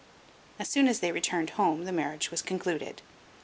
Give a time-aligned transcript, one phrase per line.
[0.57, 3.03] As soon as they returned home, the marriage was concluded.